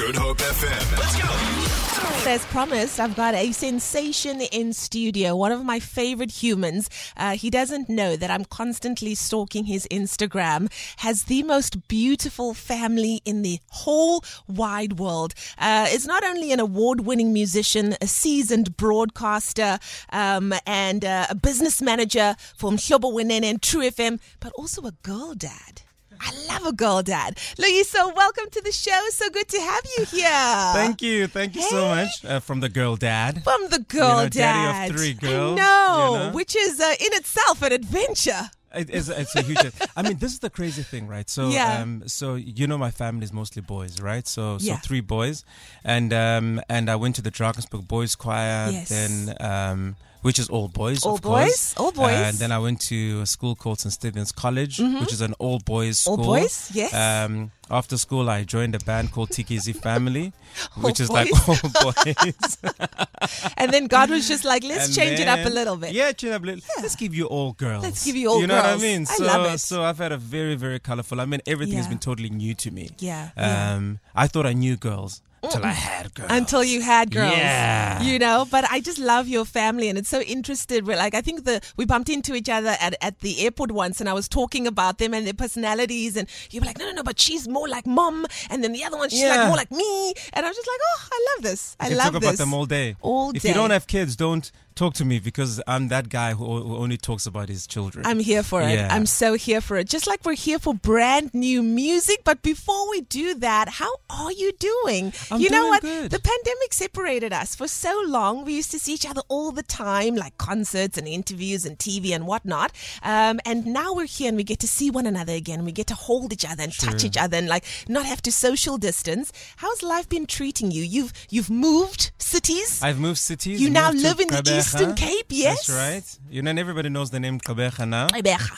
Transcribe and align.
Good 0.00 0.16
Hope 0.16 0.38
FM. 0.38 0.98
Let's 0.98 2.24
go. 2.24 2.30
As 2.30 2.46
promised, 2.46 2.98
I've 2.98 3.14
got 3.14 3.34
a 3.34 3.52
sensation 3.52 4.40
in 4.40 4.72
studio. 4.72 5.36
One 5.36 5.52
of 5.52 5.62
my 5.62 5.78
favorite 5.78 6.30
humans. 6.30 6.88
Uh, 7.18 7.32
he 7.36 7.50
doesn't 7.50 7.90
know 7.90 8.16
that 8.16 8.30
I'm 8.30 8.46
constantly 8.46 9.14
stalking 9.14 9.66
his 9.66 9.86
Instagram. 9.90 10.72
Has 10.96 11.24
the 11.24 11.42
most 11.42 11.86
beautiful 11.86 12.54
family 12.54 13.20
in 13.26 13.42
the 13.42 13.60
whole 13.68 14.24
wide 14.48 14.98
world. 14.98 15.34
Uh, 15.58 15.86
is 15.90 16.06
not 16.06 16.24
only 16.24 16.50
an 16.50 16.60
award-winning 16.60 17.34
musician, 17.34 17.94
a 18.00 18.06
seasoned 18.06 18.78
broadcaster, 18.78 19.78
um, 20.14 20.54
and 20.66 21.04
uh, 21.04 21.26
a 21.28 21.34
business 21.34 21.82
manager 21.82 22.36
for 22.56 22.70
Mhlobo 22.70 23.12
Wenene 23.12 23.44
and 23.44 23.60
True 23.60 23.82
FM, 23.82 24.18
but 24.40 24.50
also 24.54 24.86
a 24.86 24.92
girl 25.02 25.34
dad. 25.34 25.82
I 26.20 26.32
love 26.48 26.66
a 26.66 26.72
girl 26.72 27.02
dad. 27.02 27.36
Loyiso, 27.58 28.14
welcome 28.14 28.44
to 28.50 28.60
the 28.62 28.72
show. 28.72 29.00
So 29.10 29.30
good 29.30 29.48
to 29.48 29.58
have 29.60 29.82
you 29.98 30.04
here. 30.06 30.72
Thank 30.74 31.00
you, 31.02 31.26
thank 31.26 31.54
you 31.56 31.62
so 31.62 31.86
much 31.88 32.24
uh, 32.24 32.40
from 32.40 32.60
the 32.60 32.68
girl 32.68 32.96
dad. 32.96 33.42
From 33.42 33.68
the 33.70 33.78
girl 33.78 34.16
know, 34.24 34.28
daddy 34.28 34.60
dad. 34.60 34.90
of 34.90 34.96
three 34.96 35.14
girls, 35.14 35.56
know, 35.58 36.12
you 36.12 36.18
know? 36.18 36.30
which 36.32 36.54
is 36.54 36.78
uh, 36.80 36.94
in 37.00 37.12
itself 37.14 37.62
an 37.62 37.72
adventure. 37.72 38.50
It's, 38.72 39.08
it's 39.08 39.34
a 39.34 39.42
huge. 39.42 39.58
I 39.96 40.02
mean, 40.02 40.18
this 40.18 40.32
is 40.32 40.38
the 40.38 40.50
crazy 40.50 40.82
thing, 40.84 41.08
right? 41.08 41.28
So, 41.28 41.50
Yeah. 41.50 41.80
um, 41.82 42.04
so 42.06 42.36
you 42.36 42.66
know, 42.68 42.78
my 42.78 42.92
family 42.92 43.24
is 43.24 43.32
mostly 43.32 43.62
boys, 43.62 44.00
right? 44.00 44.28
So, 44.28 44.58
so 44.58 44.64
Yeah. 44.64 44.76
three 44.78 45.00
boys, 45.00 45.44
and 45.82 46.12
um, 46.12 46.60
and 46.68 46.88
I 46.88 46.94
went 46.96 47.16
to 47.16 47.22
the 47.22 47.32
Drakensberg 47.32 47.88
Boys 47.88 48.14
Choir, 48.14 48.70
Yes. 48.70 48.88
then 48.90 49.34
um, 49.40 49.96
which 50.22 50.38
is 50.38 50.48
all 50.48 50.68
boys, 50.68 51.04
All 51.04 51.14
of 51.14 51.22
course. 51.22 51.44
boys? 51.44 51.74
All 51.78 51.92
boys. 51.92 52.12
And 52.14 52.36
then 52.38 52.52
I 52.52 52.58
went 52.58 52.80
to 52.82 53.20
a 53.22 53.26
school 53.26 53.54
called 53.54 53.80
St 53.80 53.92
Stephen's 53.92 54.32
College, 54.32 54.78
which 54.78 55.12
is 55.12 55.20
an 55.20 55.34
all 55.38 55.58
boys 55.60 55.98
Mm-hmm. 56.04 56.10
All 56.10 56.16
school. 56.16 56.26
boys? 56.26 56.70
Yes. 56.74 56.92
Um, 56.94 57.50
after 57.70 57.96
school, 57.96 58.28
I 58.28 58.42
joined 58.44 58.74
a 58.74 58.80
band 58.80 59.12
called 59.12 59.30
TKZ 59.30 59.80
Family, 59.80 60.32
All 60.76 60.82
which 60.82 60.98
is 61.00 61.08
like 61.08 61.30
all 61.48 61.56
boys. 61.82 62.58
And 63.56 63.70
then 63.72 63.86
God 63.86 64.10
was 64.10 64.26
just 64.26 64.44
like, 64.44 64.64
let's 64.64 64.86
And 64.86 64.94
change 64.96 65.20
it 65.20 65.28
up 65.28 65.44
a 65.46 65.48
little 65.50 65.76
bit. 65.76 65.92
Yeah, 65.92 66.10
change 66.12 66.32
up 66.34 66.42
a 66.42 66.46
little. 66.46 66.62
Let's 66.80 66.96
give 66.96 67.14
you 67.14 67.26
all 67.26 67.52
girls. 67.52 67.84
Let's 67.84 68.04
give 68.04 68.16
you 68.16 68.28
all 68.30 68.40
You 68.40 68.46
know 68.46 68.56
what. 68.56 68.64
I 68.64 68.76
mean? 68.76 69.02
I 69.02 69.04
So, 69.04 69.24
love 69.24 69.54
it. 69.54 69.58
so 69.58 69.82
I've 69.84 69.98
had 69.98 70.10
a 70.12 70.16
very, 70.16 70.54
very 70.56 70.80
colorful. 70.80 71.20
I 71.20 71.26
mean, 71.26 71.40
everything 71.46 71.76
has 71.76 71.86
been 71.86 71.98
totally 71.98 72.30
new 72.30 72.54
to 72.54 72.70
me. 72.70 72.90
Yeah, 72.98 73.30
yeah. 73.36 73.74
Um, 73.74 74.00
I 74.14 74.26
thought 74.26 74.46
I 74.46 74.52
knew 74.52 74.76
girls 74.76 75.22
until 75.54 75.66
I 75.66 75.70
oh, 75.70 75.74
had 75.74 76.14
girls. 76.14 76.30
Until 76.30 76.64
you 76.64 76.80
had 76.82 77.10
girls, 77.10 77.32
Yeah. 77.32 78.02
you 78.02 78.18
know. 78.18 78.46
But 78.50 78.64
I 78.70 78.80
just 78.80 78.98
love 78.98 79.28
your 79.28 79.44
family, 79.44 79.88
and 79.88 79.98
it's 79.98 80.08
so 80.08 80.20
interested. 80.20 80.86
We're 80.86 80.96
like, 80.96 81.14
I 81.14 81.20
think 81.20 81.44
the 81.44 81.60
we 81.76 81.84
bumped 81.84 82.08
into 82.08 82.34
each 82.34 82.48
other 82.48 82.76
at, 82.80 82.94
at 83.00 83.20
the 83.20 83.40
airport 83.44 83.72
once, 83.72 84.00
and 84.00 84.08
I 84.08 84.12
was 84.12 84.28
talking 84.28 84.66
about 84.66 84.98
them 84.98 85.14
and 85.14 85.26
their 85.26 85.34
personalities, 85.34 86.16
and 86.16 86.28
you 86.50 86.60
were 86.60 86.66
like, 86.66 86.78
no, 86.78 86.86
no, 86.86 86.92
no, 86.92 87.02
but 87.02 87.18
she's 87.18 87.48
more 87.48 87.68
like 87.68 87.86
mom, 87.86 88.26
and 88.50 88.62
then 88.62 88.72
the 88.72 88.84
other 88.84 88.96
one, 88.96 89.10
she's 89.10 89.28
like 89.28 89.46
more 89.46 89.56
like 89.56 89.70
me, 89.70 90.14
and 90.32 90.46
I 90.46 90.48
was 90.48 90.56
just 90.56 90.68
like, 90.68 90.80
oh, 90.82 91.08
I 91.12 91.26
love 91.34 91.42
this. 91.44 91.76
I 91.80 91.88
love 91.90 92.12
talk 92.12 92.20
this. 92.20 92.30
about 92.30 92.38
them 92.38 92.54
all 92.54 92.66
day. 92.66 92.96
All 93.00 93.32
day. 93.32 93.36
If 93.38 93.44
you 93.44 93.54
don't 93.54 93.70
have 93.70 93.86
kids, 93.86 94.16
don't 94.16 94.50
talk 94.80 94.94
to 94.94 95.04
me 95.04 95.18
because 95.18 95.60
I'm 95.66 95.88
that 95.88 96.08
guy 96.08 96.32
who, 96.32 96.44
who 96.62 96.76
only 96.76 96.96
talks 96.96 97.26
about 97.26 97.50
his 97.50 97.66
children. 97.66 98.06
I'm 98.06 98.18
here 98.18 98.42
for 98.42 98.62
it. 98.62 98.72
Yeah. 98.72 98.88
I'm 98.90 99.04
so 99.04 99.34
here 99.34 99.60
for 99.60 99.76
it. 99.76 99.86
Just 99.86 100.06
like 100.06 100.24
we're 100.24 100.42
here 100.48 100.58
for 100.58 100.72
brand 100.72 101.34
new 101.34 101.62
music. 101.62 102.22
But 102.24 102.40
before 102.40 102.88
we 102.90 103.02
do 103.02 103.34
that, 103.34 103.68
how 103.80 103.92
are 104.08 104.32
you 104.32 104.52
doing? 104.52 105.12
I'm 105.30 105.40
you 105.40 105.50
know 105.50 105.68
what? 105.68 105.82
good. 105.82 106.10
The 106.10 106.18
pandemic 106.18 106.72
separated 106.72 107.30
us 107.30 107.54
for 107.54 107.68
so 107.68 107.92
long. 108.06 108.46
We 108.46 108.54
used 108.54 108.70
to 108.70 108.78
see 108.78 108.94
each 108.94 109.08
other 109.08 109.20
all 109.28 109.52
the 109.52 109.62
time, 109.62 110.14
like 110.16 110.38
concerts 110.38 110.96
and 110.96 111.06
interviews 111.06 111.66
and 111.66 111.76
TV 111.78 112.12
and 112.14 112.26
whatnot. 112.26 112.72
Um, 113.02 113.38
and 113.44 113.66
now 113.66 113.92
we're 113.92 114.06
here 114.06 114.28
and 114.28 114.36
we 114.38 114.44
get 114.44 114.60
to 114.60 114.68
see 114.68 114.90
one 114.90 115.04
another 115.04 115.34
again. 115.34 115.66
We 115.66 115.72
get 115.72 115.88
to 115.88 115.94
hold 115.94 116.32
each 116.32 116.46
other 116.46 116.62
and 116.62 116.72
touch 116.72 117.04
each 117.04 117.18
other 117.18 117.36
and 117.36 117.48
like 117.48 117.64
not 117.86 118.06
have 118.06 118.22
to 118.22 118.32
social 118.32 118.78
distance. 118.78 119.30
How's 119.56 119.82
life 119.82 120.08
been 120.08 120.24
treating 120.24 120.70
you? 120.70 120.82
You've 120.82 121.12
you've 121.28 121.50
moved 121.50 122.12
cities. 122.16 122.82
I've 122.82 122.98
moved 122.98 123.18
cities. 123.18 123.60
You 123.60 123.68
now 123.68 123.90
live 123.92 124.20
in 124.20 124.28
the 124.28 124.36
Gqeberha. 124.36 124.69
Eastern 124.74 124.94
Cape, 124.94 125.26
yes? 125.30 125.66
That's 125.66 125.78
right. 125.78 126.18
You 126.30 126.42
know, 126.42 126.50
and 126.50 126.58
everybody 126.58 126.88
knows 126.88 127.10
the 127.10 127.20
name 127.20 127.38
Gqeberha 127.40 127.88
now. 127.88 128.06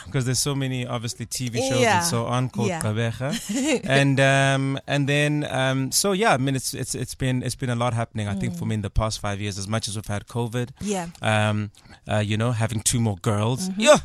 Because 0.06 0.24
there's 0.24 0.38
so 0.38 0.54
many 0.54 0.86
obviously 0.86 1.26
TV 1.26 1.58
shows 1.68 1.80
Yeah. 1.80 1.98
and 1.98 2.06
so 2.06 2.26
on 2.26 2.48
called 2.50 2.68
Yeah. 2.68 2.80
Gqeberha. 2.82 3.80
and 3.84 4.20
um, 4.20 4.78
and 4.86 5.08
then 5.08 5.44
um, 5.50 5.90
so 5.92 6.12
yeah, 6.12 6.32
I 6.34 6.36
mean 6.38 6.54
it's 6.56 6.74
it's 6.74 6.94
it's 6.94 7.14
been 7.14 7.42
it's 7.42 7.54
been 7.56 7.70
a 7.70 7.76
lot 7.76 7.94
happening. 7.94 8.28
I 8.28 8.34
think 8.34 8.56
for 8.56 8.66
me 8.66 8.74
in 8.74 8.82
the 8.82 8.90
past 8.90 9.20
five 9.20 9.40
years, 9.40 9.58
as 9.58 9.66
much 9.68 9.88
as 9.88 9.96
we've 9.96 10.06
had 10.06 10.26
COVID, 10.26 10.70
Yeah. 10.80 11.06
um, 11.22 11.70
uh, 12.10 12.18
you 12.18 12.36
know, 12.36 12.52
having 12.52 12.80
two 12.80 13.00
more 13.00 13.16
girls, 13.22 13.70
yeah. 13.76 13.96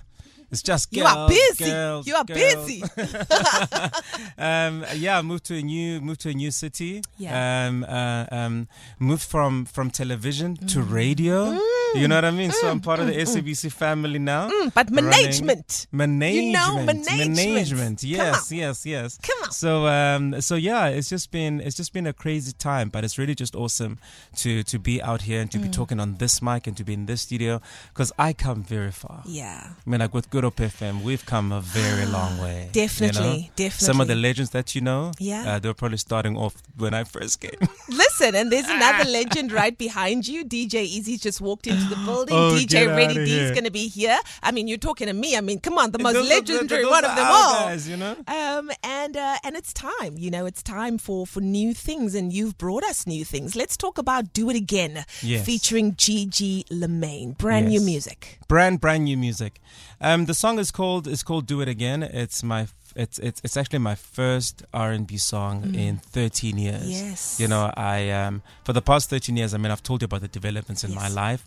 It's 0.49 0.63
just 0.63 0.93
girls, 0.93 1.03
You 1.11 1.17
are 1.17 1.27
busy. 1.27 1.65
girls, 1.65 2.07
you 2.07 2.15
are 2.15 2.23
girls. 2.23 2.39
busy. 2.39 2.81
um, 4.37 4.85
yeah, 4.95 5.21
moved 5.21 5.43
to 5.45 5.55
a 5.57 5.61
new 5.61 5.99
moved 6.01 6.21
to 6.21 6.29
a 6.29 6.33
new 6.33 6.51
city. 6.51 7.01
Yeah. 7.17 7.67
Um, 7.67 7.83
uh, 7.83 8.25
um, 8.31 8.67
moved 8.99 9.23
from 9.23 9.65
from 9.65 9.91
television 9.91 10.55
to 10.67 10.81
radio. 10.81 11.59
You 11.95 12.07
know 12.07 12.15
what 12.15 12.25
I 12.25 12.31
mean? 12.31 12.51
so 12.51 12.69
I'm 12.69 12.79
part 12.79 12.99
of 12.99 13.07
the 13.07 13.13
SABC 13.13 13.71
family 13.71 14.19
now. 14.19 14.49
Mm, 14.49 14.73
but 14.73 14.89
running- 14.91 15.09
management. 15.09 15.87
Management. 15.91 16.35
You 16.45 16.51
know, 16.53 16.83
management. 16.83 17.35
Management. 17.35 18.03
Yes, 18.03 18.51
yes, 18.51 18.85
yes. 18.85 19.17
Come 19.21 19.37
on. 19.43 19.51
So 19.51 19.87
um 19.87 20.41
so 20.41 20.55
yeah, 20.55 20.87
it's 20.87 21.09
just 21.09 21.31
been 21.31 21.59
it's 21.61 21.75
just 21.75 21.93
been 21.93 22.07
a 22.07 22.13
crazy 22.13 22.51
time, 22.53 22.89
but 22.89 23.03
it's 23.03 23.17
really 23.17 23.35
just 23.35 23.55
awesome 23.55 23.97
to 24.37 24.63
to 24.63 24.79
be 24.79 25.01
out 25.01 25.21
here 25.23 25.41
and 25.41 25.49
to 25.51 25.57
Mm. 25.57 25.63
be 25.63 25.69
talking 25.69 25.99
on 25.99 26.17
this 26.17 26.41
mic 26.41 26.67
and 26.67 26.75
to 26.77 26.83
be 26.83 26.93
in 26.93 27.05
this 27.07 27.21
studio 27.21 27.61
because 27.93 28.11
I 28.19 28.33
come 28.33 28.63
very 28.63 28.91
far. 28.91 29.23
Yeah. 29.25 29.69
I 29.85 29.89
mean, 29.89 29.99
like 29.99 30.13
with 30.13 30.29
Good 30.29 30.43
Hope 30.43 30.57
FM, 30.57 31.01
we've 31.03 31.25
come 31.25 31.51
a 31.51 31.61
very 31.61 32.05
long 32.17 32.37
way. 32.37 32.65
you 32.65 32.71
Definitely. 32.73 33.51
Some 33.69 34.01
of 34.01 34.07
the 34.07 34.15
legends 34.15 34.51
that 34.51 34.75
you 34.75 34.81
know, 34.81 35.11
Yeah. 35.19 35.55
uh, 35.55 35.59
they 35.59 35.69
were 35.69 35.73
probably 35.73 35.97
starting 35.97 36.37
off 36.37 36.55
when 36.77 36.93
I 36.93 37.03
first 37.05 37.39
came. 37.41 37.59
Listen, 37.89 38.35
and 38.35 38.51
there's 38.51 38.67
another 38.67 39.09
legend 39.19 39.51
right 39.51 39.75
behind 39.77 40.27
you. 40.27 40.43
DJ 40.45 40.75
Easy 40.83 41.17
just 41.17 41.41
walked 41.41 41.67
into 41.77 41.89
the 41.95 42.01
building. 42.05 42.35
Oh, 42.35 42.51
DJ 42.53 42.87
Ready 42.95 43.13
D 43.25 43.39
is 43.39 43.51
going 43.51 43.63
to 43.63 43.71
be 43.71 43.87
here. 43.87 44.17
I 44.43 44.51
mean, 44.51 44.67
you're 44.67 44.77
talking 44.77 45.07
to 45.07 45.13
me. 45.13 45.35
I 45.37 45.41
mean, 45.41 45.59
come 45.59 45.77
on, 45.77 45.91
the 45.91 45.99
most 45.99 46.13
Those 46.13 46.29
legendary 46.29 46.83
those 46.83 46.91
one 46.91 47.05
of 47.05 47.15
them 47.15 47.25
all. 47.27 47.53
guys, 47.67 47.87
you 47.87 47.97
know? 47.97 48.15
Um, 48.27 48.71
and 48.83 49.15
uh, 49.17 49.37
and 49.43 49.55
it's 49.55 49.73
time, 49.73 50.17
you 50.17 50.29
know, 50.31 50.45
it's 50.45 50.63
time 50.63 50.97
for 50.97 51.25
for 51.27 51.41
new 51.41 51.73
things, 51.73 52.15
and 52.15 52.31
you've 52.33 52.57
brought 52.57 52.83
us 52.83 53.05
new 53.07 53.23
things. 53.25 53.55
Let's 53.55 53.77
talk 53.77 53.97
about 53.97 54.33
"Do 54.33 54.49
It 54.49 54.55
Again," 54.55 55.05
Yes. 55.21 55.45
featuring 55.45 55.95
Gigi 55.95 56.63
LaMayne, 56.71 57.37
brand 57.37 57.67
new 57.67 57.81
music. 57.81 58.39
brand 58.47 58.79
brand 58.81 59.03
new 59.05 59.17
music. 59.17 59.59
Um, 59.99 60.25
the 60.25 60.33
song 60.33 60.59
is 60.59 60.71
called 60.71 61.07
is 61.07 61.23
called 61.23 61.45
"Do 61.47 61.61
It 61.61 61.67
Again." 61.67 62.03
It's 62.03 62.43
my 62.43 62.67
it's 62.97 63.19
it's 63.19 63.39
it's 63.43 63.55
actually 63.57 63.79
my 63.79 63.95
first 63.95 64.63
R 64.73 64.91
and 64.91 65.05
B 65.05 65.17
song 65.17 65.75
in 65.75 65.97
13 65.97 66.57
years. 66.57 66.83
Mm. 66.83 66.89
Yes. 67.09 67.39
you 67.39 67.47
know 67.47 67.71
I 67.77 68.09
um 68.09 68.41
for 68.65 68.73
the 68.73 68.81
past 68.81 69.09
13 69.09 69.37
years. 69.37 69.53
I 69.53 69.57
mean 69.57 69.71
I've 69.71 69.83
told 69.83 70.01
you 70.01 70.05
about 70.05 70.21
the 70.21 70.27
developments 70.27 70.83
in 70.83 70.93
my 70.95 71.03
Yes. 71.03 71.11
Mm. 71.11 71.15
life. 71.15 71.43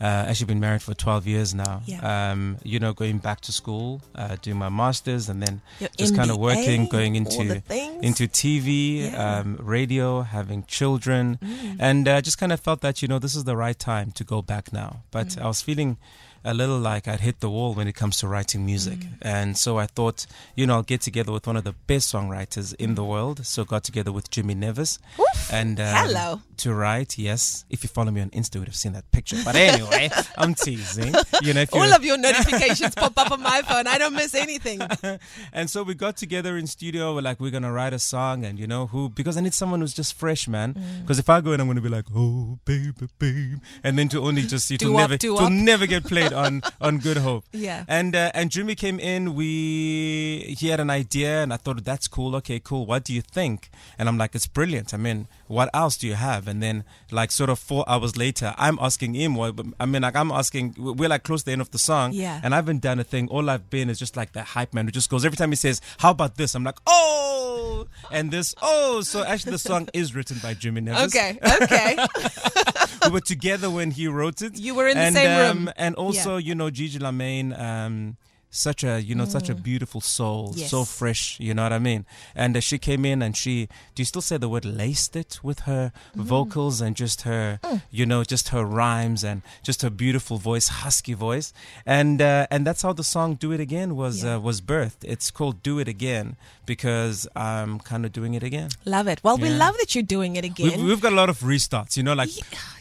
Uh, 0.00 0.04
actually 0.28 0.46
been 0.46 0.60
married 0.60 0.82
for 0.82 0.94
12 0.94 1.26
years 1.26 1.54
now. 1.54 1.82
Yeah. 1.86 2.00
Um, 2.30 2.58
you 2.62 2.78
know 2.78 2.92
going 2.92 3.18
back 3.18 3.40
to 3.42 3.52
school, 3.52 4.00
uh, 4.14 4.36
doing 4.40 4.58
my 4.58 4.68
masters, 4.68 5.28
and 5.28 5.42
then 5.42 5.60
Your 5.80 5.90
just 5.98 6.14
kind 6.16 6.30
of 6.30 6.38
working, 6.38 6.86
going 6.88 7.16
into 7.16 7.62
into 8.08 8.24
TV, 8.28 8.68
Yeah. 9.02 9.10
Mm. 9.10 9.40
um, 9.40 9.58
radio, 9.60 10.22
having 10.22 10.64
children, 10.66 11.38
and 11.78 12.06
uh, 12.08 12.20
just 12.20 12.38
kind 12.38 12.52
of 12.52 12.60
felt 12.60 12.80
that 12.82 13.02
you 13.02 13.08
know 13.08 13.18
this 13.18 13.34
is 13.34 13.44
the 13.44 13.56
right 13.56 13.78
time 13.78 14.12
to 14.12 14.24
go 14.24 14.40
back 14.42 14.72
now. 14.72 14.90
But 15.10 15.28
Mm. 15.28 15.42
I 15.44 15.46
was 15.48 15.60
feeling 15.62 15.96
a 16.44 16.54
little 16.54 16.78
like 16.78 17.06
I'd 17.08 17.20
hit 17.20 17.40
the 17.40 17.48
wall 17.50 17.74
when 17.74 17.86
it 17.88 17.94
comes 17.94 18.16
to 18.18 18.28
writing 18.28 18.64
music, 18.66 18.98
Mm. 19.00 19.12
and 19.22 19.56
so 19.58 19.78
I 19.78 19.86
thought 19.86 20.26
you 20.56 20.66
know 20.66 20.74
I'll 20.76 20.82
get 20.82 21.00
together 21.00 21.32
with 21.32 21.46
one 21.46 21.56
of 21.56 21.64
the 21.64 21.72
best 21.86 22.12
songwriters 22.12 22.74
in 22.76 22.94
the 22.94 23.04
world. 23.04 23.46
So 23.46 23.64
got 23.64 23.84
together 23.84 24.12
with 24.12 24.30
Jimmy 24.30 24.54
Nevis, 24.54 24.98
Oof. 25.18 25.52
and 25.52 25.78
um, 25.80 25.86
Hello. 26.06 26.40
to 26.58 26.74
write. 26.74 27.18
Yes, 27.18 27.64
if 27.70 27.82
you 27.84 27.88
follow 27.88 28.10
me 28.10 28.20
on 28.20 28.30
Insta, 28.30 28.54
you 28.56 28.60
would 28.62 28.68
have 28.68 28.76
seen 28.76 28.92
that 28.92 29.10
picture. 29.12 29.36
But 29.44 29.54
anyway, 29.56 30.10
I'm 30.38 30.54
teasing. 30.54 31.14
You 31.42 31.54
know, 31.54 31.62
if 31.62 31.74
All 31.74 31.92
of 31.94 32.04
your 32.04 32.18
notifications 32.18 32.94
pop 32.94 33.16
up 33.18 33.30
on 33.30 33.42
my 33.42 33.62
phone. 33.62 33.86
I 33.86 33.98
don't 33.98 34.14
miss 34.14 34.34
anything. 34.34 34.80
and 35.52 35.68
so 35.70 35.82
we 35.82 35.94
got 35.94 36.16
together 36.16 36.56
in 36.56 36.66
studio. 36.66 37.14
We're 37.14 37.22
like, 37.22 37.40
we're 37.40 37.50
gonna 37.50 37.72
write 37.72 37.92
a 37.92 37.98
song, 37.98 38.44
and 38.44 38.58
you 38.58 38.66
know 38.66 38.86
who? 38.86 39.08
Because 39.08 39.36
I 39.36 39.40
need 39.40 39.54
someone 39.54 39.80
who's 39.80 39.94
just 39.94 40.14
fresh, 40.18 40.48
man. 40.48 40.74
Mm. 40.74 41.02
Because 41.02 41.18
if 41.18 41.28
I 41.30 41.40
go 41.40 41.52
in, 41.52 41.60
I'm 41.60 41.66
gonna 41.66 41.80
be 41.80 41.88
like, 41.88 42.06
oh 42.14 42.58
baby, 42.64 42.92
babe, 43.18 43.58
and 43.84 43.98
then 43.98 44.08
to 44.10 44.20
only 44.20 44.42
just 44.42 44.66
see 44.66 44.76
to 44.78 44.92
never 44.92 45.16
to 45.18 45.50
never 45.50 45.86
get 45.86 46.04
played 46.04 46.31
on 46.44 46.62
on 46.80 46.98
Good 46.98 47.18
Hope. 47.18 47.44
Yeah. 47.52 47.84
And 47.88 48.14
uh, 48.14 48.30
and 48.34 48.50
Jimmy 48.50 48.74
came 48.74 48.98
in. 48.98 49.34
We 49.34 50.54
he 50.58 50.68
had 50.68 50.80
an 50.80 50.90
idea, 50.90 51.42
and 51.42 51.52
I 51.52 51.56
thought 51.56 51.84
that's 51.84 52.08
cool. 52.08 52.34
Okay, 52.36 52.60
cool. 52.60 52.86
What 52.86 53.04
do 53.04 53.12
you 53.12 53.22
think? 53.22 53.70
And 53.98 54.08
I'm 54.08 54.18
like, 54.18 54.34
it's 54.34 54.46
brilliant. 54.46 54.94
I 54.94 54.96
mean, 54.96 55.28
what 55.46 55.68
else 55.74 55.96
do 55.96 56.06
you 56.06 56.14
have? 56.14 56.48
And 56.48 56.62
then 56.62 56.84
like 57.10 57.30
sort 57.30 57.50
of 57.50 57.58
four 57.58 57.84
hours 57.88 58.16
later, 58.16 58.54
I'm 58.56 58.78
asking 58.80 59.14
him. 59.14 59.34
What 59.34 59.58
I 59.78 59.86
mean, 59.86 60.02
like 60.02 60.16
I'm 60.16 60.32
asking. 60.32 60.74
We're 60.78 61.08
like 61.08 61.24
close 61.24 61.42
to 61.42 61.46
the 61.46 61.52
end 61.52 61.60
of 61.60 61.70
the 61.70 61.78
song. 61.78 62.12
Yeah. 62.12 62.40
And 62.42 62.54
I 62.54 62.56
haven't 62.56 62.82
done 62.82 62.98
a 62.98 63.04
thing. 63.04 63.28
All 63.28 63.48
I've 63.50 63.70
been 63.70 63.90
is 63.90 63.98
just 63.98 64.16
like 64.16 64.32
the 64.32 64.42
hype 64.42 64.74
man 64.74 64.86
who 64.86 64.92
just 64.92 65.10
goes 65.10 65.24
every 65.24 65.36
time 65.36 65.50
he 65.50 65.56
says, 65.56 65.80
"How 65.98 66.10
about 66.10 66.36
this?" 66.36 66.54
I'm 66.54 66.64
like, 66.64 66.78
"Oh," 66.86 67.86
and 68.10 68.30
this, 68.30 68.54
"Oh." 68.62 69.00
So 69.02 69.24
actually, 69.24 69.52
the 69.52 69.58
song 69.58 69.88
is 69.94 70.14
written 70.14 70.38
by 70.42 70.54
Jimmy 70.54 70.80
Nevis. 70.80 71.14
Okay, 71.14 71.38
okay. 71.62 71.96
we 73.04 73.10
were 73.10 73.20
together 73.20 73.70
when 73.70 73.90
he 73.90 74.06
wrote 74.08 74.42
it. 74.42 74.58
You 74.58 74.74
were 74.74 74.88
in 74.88 74.96
the 74.96 75.10
same 75.12 75.30
um, 75.50 75.56
room. 75.58 75.72
And 75.76 75.94
also, 75.96 76.36
Yeah. 76.36 76.46
you 76.48 76.54
know, 76.54 76.70
Gigi 76.70 76.98
LaMayne. 76.98 77.58
Um, 77.58 78.16
such 78.54 78.84
a 78.84 79.00
you 79.00 79.14
know 79.14 79.24
such 79.24 79.48
a 79.48 79.54
beautiful 79.54 80.00
soul, 80.02 80.52
so 80.52 80.84
fresh. 80.84 81.40
You 81.40 81.54
know 81.54 81.62
what 81.64 81.72
I 81.72 81.78
mean? 81.78 82.04
And 82.36 82.54
uh, 82.56 82.60
she 82.60 82.78
came 82.78 83.04
in 83.04 83.22
and 83.22 83.34
she. 83.36 83.66
Do 83.94 84.02
you 84.02 84.04
still 84.04 84.20
say 84.22 84.36
the 84.36 84.48
word 84.48 84.64
laced 84.66 85.16
it 85.16 85.40
with 85.42 85.60
her 85.60 85.90
vocals 86.14 86.80
and 86.82 86.94
just 86.94 87.22
her, 87.22 87.58
you 87.90 88.04
know, 88.06 88.22
just 88.24 88.50
her 88.50 88.64
rhymes 88.64 89.24
and 89.24 89.40
just 89.62 89.80
her 89.82 89.90
beautiful 89.90 90.36
voice, 90.36 90.68
husky 90.68 91.14
voice, 91.14 91.52
and 91.86 92.20
uh, 92.20 92.46
and 92.50 92.66
that's 92.66 92.82
how 92.82 92.92
the 92.92 93.02
song 93.04 93.34
"Do 93.34 93.52
It 93.52 93.60
Again" 93.60 93.96
was 93.96 94.22
Yeah. 94.22 94.36
uh, 94.36 94.40
was 94.40 94.60
birthed. 94.60 95.02
It's 95.02 95.30
called 95.30 95.62
"Do 95.62 95.78
It 95.78 95.88
Again" 95.88 96.36
because 96.66 97.26
I'm 97.34 97.80
kind 97.80 98.04
of 98.06 98.12
doing 98.12 98.34
it 98.34 98.42
again. 98.42 98.70
Love 98.84 99.08
it. 99.08 99.20
Well, 99.24 99.36
we 99.38 99.48
love 99.50 99.76
that 99.78 99.94
you're 99.94 100.04
doing 100.04 100.36
it 100.36 100.44
again. 100.44 100.78
We've, 100.78 100.82
we've 100.88 101.00
got 101.00 101.12
a 101.12 101.16
lot 101.16 101.28
of 101.28 101.40
restarts, 101.40 101.96
you 101.96 102.02
know, 102.02 102.12
like 102.14 102.30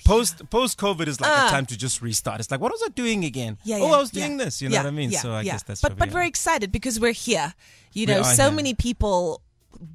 post 0.06 0.48
post 0.50 0.78
COVID 0.78 1.08
is 1.08 1.20
like 1.22 1.32
a 1.32 1.50
time 1.50 1.66
to 1.68 1.78
just 1.78 2.02
restart. 2.02 2.40
It's 2.40 2.52
like, 2.52 2.60
what 2.62 2.72
was 2.72 2.82
I 2.86 2.90
doing 2.90 3.24
again? 3.26 3.58
Yeah, 3.64 3.78
oh, 3.78 3.88
yeah, 3.90 3.96
I 3.96 4.00
was 4.00 4.14
yeah. 4.14 4.26
doing 4.26 4.38
this. 4.38 4.62
You 4.62 4.70
know 4.70 4.76
Yeah, 4.76 4.84
what 4.84 4.88
I 4.90 4.92
mean? 4.92 5.12
yeah, 5.12 5.20
so 5.20 5.32
I 5.32 5.42
yeah. 5.42 5.54
That's 5.64 5.82
but 5.82 5.98
but 5.98 6.10
we 6.10 6.16
we're 6.16 6.24
excited 6.24 6.72
because 6.72 7.00
we're 7.00 7.12
here. 7.12 7.54
You 7.94 8.06
know, 8.06 8.24
so 8.24 8.44
here. 8.44 8.52
many 8.52 8.74
people 8.74 9.42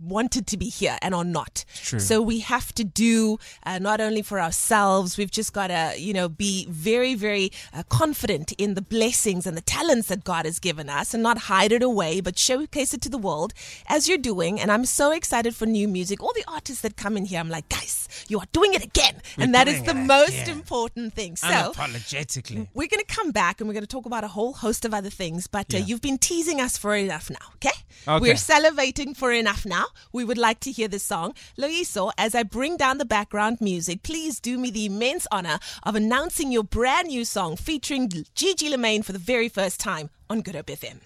wanted 0.01 0.47
to 0.49 0.57
be 0.57 0.69
here 0.69 0.97
and 1.03 1.15
are 1.15 1.25
not. 1.25 1.65
true. 1.75 1.99
So 2.01 2.21
we 2.23 2.41
have 2.41 2.73
to 2.75 2.85
do 2.85 3.39
uh, 3.65 3.79
not 3.79 4.01
only 4.01 4.23
for 4.23 4.41
ourselves. 4.41 5.17
We've 5.19 5.31
just 5.31 5.53
got 5.53 5.69
to 5.69 5.95
you 5.99 6.13
know 6.13 6.29
be 6.29 6.67
very 6.69 7.15
very 7.15 7.51
uh, 7.73 7.83
confident 7.89 8.53
in 8.53 8.75
the 8.75 8.83
blessings 8.83 9.47
and 9.47 9.57
the 9.57 9.61
talents 9.63 10.09
that 10.09 10.25
God 10.25 10.45
has 10.47 10.59
given 10.59 10.89
us, 10.89 11.15
and 11.15 11.23
not 11.23 11.39
hide 11.39 11.73
it 11.73 11.83
away, 11.83 12.21
but 12.21 12.39
showcase 12.39 12.95
it 12.95 13.01
to 13.03 13.09
the 13.09 13.19
world 13.19 13.53
as 13.89 14.09
you're 14.09 14.19
doing. 14.19 14.61
And 14.61 14.71
I'm 14.73 14.85
so 14.85 15.11
excited 15.13 15.55
for 15.55 15.67
new 15.67 15.89
music. 15.89 16.23
All 16.23 16.33
the 16.35 16.45
artists 16.49 16.83
that 16.83 16.97
come 16.97 17.17
in 17.17 17.25
here, 17.25 17.41
I'm 17.41 17.51
like, 17.51 17.69
guys, 17.69 18.09
you 18.29 18.39
are 18.39 18.47
doing 18.53 18.75
it 18.75 18.85
again, 18.85 19.21
and 19.39 19.55
that 19.55 19.69
is 19.69 19.83
the 19.83 19.95
most 19.95 20.43
again. 20.43 20.51
important 20.51 21.15
thing. 21.15 21.37
So. 21.37 21.47
Unapologetically. 21.49 22.69
We're 22.75 22.89
going 22.89 23.05
to 23.05 23.15
come 23.15 23.31
back 23.33 23.61
and 23.61 23.69
we're 23.69 23.75
going 23.75 23.83
to 23.83 23.87
talk 23.89 24.07
about 24.07 24.25
a 24.25 24.29
whole 24.29 24.53
host 24.53 24.85
of 24.85 24.95
other 24.95 25.11
things, 25.11 25.47
but 25.47 25.73
uh, 25.75 25.79
Yeah. 25.79 25.85
you've 25.87 26.01
been 26.01 26.19
teasing 26.19 26.61
us 26.61 26.77
for 26.79 26.95
enough 26.95 27.31
now, 27.31 27.47
okay? 27.57 27.71
Okay. 28.07 28.21
We're 28.21 28.35
salivating 28.35 29.17
for 29.17 29.33
enough 29.33 29.66
now. 29.67 29.87
We 30.13 30.25
would 30.25 30.39
like 30.39 30.61
to 30.61 30.73
hear 30.73 30.89
this 30.89 31.03
song. 31.03 31.35
Loyiso, 31.59 32.13
as 32.17 32.35
I 32.35 32.43
bring 32.43 32.77
down 32.77 32.99
the 32.99 33.05
background 33.05 33.61
music, 33.61 34.03
please 34.03 34.41
do 34.41 34.57
me 34.57 34.71
the 34.71 34.87
immense 34.87 35.27
honor 35.31 35.59
of 35.83 35.95
announcing 35.95 36.53
your 36.53 36.65
brand 36.65 37.09
new 37.09 37.25
song 37.25 37.57
featuring 37.57 38.11
Gigi 38.35 38.71
LaMayne 38.71 39.05
for 39.05 39.13
the 39.13 39.19
very 39.19 39.49
first 39.49 39.81
time 39.81 40.11
on 40.31 40.41
Good 40.41 40.55
Hope 40.55 40.67
FM. 40.67 40.99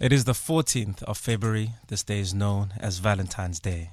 It 0.00 0.12
is 0.12 0.24
the 0.24 0.32
14th 0.32 1.02
of 1.04 1.16
February. 1.18 1.70
This 1.88 2.02
day 2.02 2.20
is 2.20 2.34
known 2.34 2.72
as 2.78 2.98
Valentine's 2.98 3.60
Day. 3.60 3.90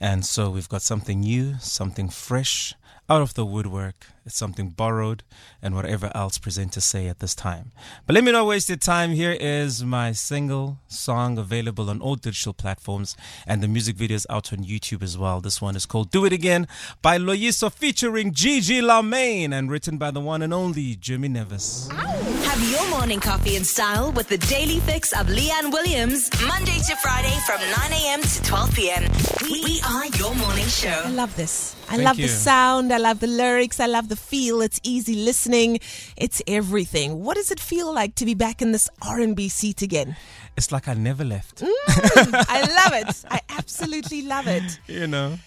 And 0.00 0.24
so 0.24 0.50
we've 0.50 0.68
got 0.68 0.82
something 0.82 1.20
new, 1.20 1.56
something 1.60 2.08
fresh, 2.08 2.74
out 3.08 3.22
of 3.22 3.34
the 3.34 3.44
woodwork. 3.44 4.06
It's 4.26 4.36
something 4.36 4.70
borrowed 4.70 5.22
and 5.62 5.74
whatever 5.74 6.10
else 6.14 6.38
presenters 6.38 6.82
say 6.82 7.08
at 7.08 7.18
this 7.20 7.34
time. 7.34 7.72
But 8.06 8.14
let 8.14 8.24
me 8.24 8.32
not 8.32 8.46
waste 8.46 8.68
your 8.68 8.76
time. 8.78 9.10
Here 9.12 9.36
is 9.38 9.82
my 9.82 10.12
single 10.12 10.78
song 10.88 11.38
available 11.38 11.88
on 11.90 12.00
all 12.00 12.16
digital 12.16 12.52
platforms 12.52 13.16
and 13.46 13.62
the 13.62 13.68
music 13.68 13.96
video 13.96 14.16
is 14.16 14.26
out 14.30 14.52
on 14.52 14.60
YouTube 14.64 15.02
as 15.02 15.16
well. 15.16 15.40
This 15.40 15.60
one 15.60 15.76
is 15.76 15.86
called 15.86 16.10
Do 16.10 16.24
It 16.24 16.32
Again 16.32 16.68
by 17.02 17.18
Loyiso 17.18 17.72
featuring 17.72 18.32
Gigi 18.32 18.80
LaMayne 18.80 19.52
and 19.52 19.70
written 19.70 19.96
by 19.96 20.10
the 20.10 20.20
one 20.20 20.42
and 20.42 20.52
only 20.52 20.96
Jimmy 20.96 21.28
Nevis. 21.28 21.88
Have 21.90 22.70
your 22.70 22.88
morning 22.90 23.20
coffee 23.20 23.56
in 23.56 23.64
style 23.64 24.12
with 24.12 24.28
the 24.28 24.38
daily 24.38 24.80
fix 24.80 25.12
of 25.12 25.28
Leigh-Anne 25.28 25.70
Williams, 25.70 26.30
Monday 26.46 26.78
to 26.88 26.96
Friday 26.96 27.34
from 27.46 27.60
9 27.60 27.92
a.m. 27.92 28.22
to 28.22 28.42
12 28.42 28.74
p.m. 28.74 29.04
We, 29.42 29.64
we 29.64 29.80
are 29.88 30.06
your 30.06 30.34
morning 30.34 30.66
show. 30.66 31.02
I 31.04 31.10
love 31.10 31.34
this. 31.36 31.74
I 31.88 31.96
Thank 31.96 32.02
love 32.04 32.18
you. 32.18 32.26
the 32.26 32.32
sound. 32.32 32.92
I 32.92 32.98
love 32.98 33.20
the 33.20 33.26
lyrics. 33.26 33.80
I 33.80 33.86
love 33.86 34.08
the 34.10 34.16
feel. 34.16 34.60
It's 34.60 34.78
easy 34.82 35.14
listening. 35.14 35.80
It's 36.18 36.42
everything. 36.46 37.24
What 37.24 37.36
does 37.36 37.50
it 37.50 37.58
feel 37.58 37.94
like 37.94 38.14
to 38.16 38.26
be 38.26 38.34
back 38.34 38.60
in 38.60 38.72
this 38.72 38.90
R&B 39.00 39.48
seat 39.48 39.80
again? 39.80 40.16
It's 40.58 40.70
like 40.70 40.88
I 40.88 40.94
never 40.94 41.24
left. 41.24 41.62
Mm, 41.62 42.44
I 42.48 42.60
love 42.60 43.08
it. 43.08 43.24
I 43.30 43.40
absolutely 43.48 44.22
love 44.22 44.46
it. 44.46 44.78
You 44.86 45.06
know. 45.06 45.38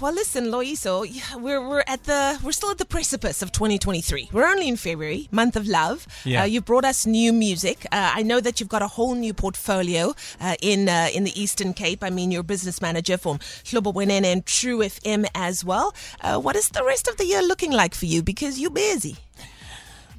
Well, 0.00 0.12
listen, 0.12 0.46
Loyiso, 0.46 1.06
we're 1.40 1.66
we're 1.66 1.84
at 1.86 2.04
the 2.04 2.38
we're 2.42 2.52
still 2.52 2.70
at 2.70 2.78
the 2.78 2.84
precipice 2.84 3.42
of 3.42 3.52
2023. 3.52 4.30
We're 4.32 4.46
only 4.46 4.68
in 4.68 4.76
February, 4.76 5.28
month 5.30 5.56
of 5.56 5.66
love. 5.66 6.06
Yeah. 6.24 6.42
Uh, 6.42 6.44
you've 6.44 6.64
brought 6.64 6.84
us 6.84 7.06
new 7.06 7.32
music. 7.32 7.86
Uh, 7.86 8.12
I 8.14 8.22
know 8.22 8.40
that 8.40 8.60
you've 8.60 8.68
got 8.68 8.82
a 8.82 8.88
whole 8.88 9.14
new 9.14 9.32
portfolio 9.32 10.14
uh, 10.40 10.56
in 10.60 10.88
uh, 10.88 11.08
in 11.14 11.24
the 11.24 11.40
Eastern 11.40 11.72
Cape. 11.72 12.02
I 12.02 12.10
mean, 12.10 12.30
you're 12.30 12.40
a 12.40 12.44
business 12.44 12.80
manager 12.82 13.16
for 13.16 13.36
Mhlobo 13.36 13.94
Wenene 13.94 14.24
and 14.24 14.44
True 14.44 14.78
FM 14.78 15.26
as 15.34 15.64
well. 15.64 15.94
Uh, 16.20 16.38
what 16.38 16.56
is 16.56 16.68
the 16.70 16.84
rest 16.84 17.08
of 17.08 17.16
the 17.16 17.24
year 17.24 17.42
looking 17.42 17.72
like 17.72 17.94
for 17.94 18.06
you? 18.06 18.22
Because 18.22 18.58
you're 18.58 18.70
busy. 18.70 19.16